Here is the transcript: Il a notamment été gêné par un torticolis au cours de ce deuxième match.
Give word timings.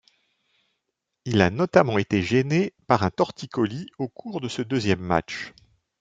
Il 1.25 1.41
a 1.43 1.51
notamment 1.51 1.99
été 1.99 2.23
gêné 2.23 2.73
par 2.87 3.03
un 3.03 3.11
torticolis 3.11 3.91
au 3.99 4.07
cours 4.07 4.41
de 4.41 4.47
ce 4.49 4.63
deuxième 4.63 4.99
match. 5.01 5.53